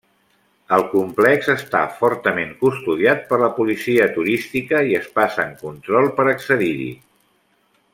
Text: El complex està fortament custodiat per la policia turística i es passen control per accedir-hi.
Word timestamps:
El 0.77 0.85
complex 0.93 1.49
està 1.55 1.81
fortament 1.99 2.55
custodiat 2.63 3.23
per 3.33 3.41
la 3.45 3.51
policia 3.61 4.09
turística 4.19 4.83
i 4.93 4.99
es 5.03 5.09
passen 5.21 5.57
control 5.65 6.15
per 6.21 6.31
accedir-hi. 6.37 6.93